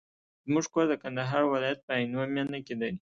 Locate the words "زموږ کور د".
0.45-0.93